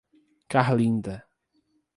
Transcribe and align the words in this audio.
Carlinda 0.49 1.23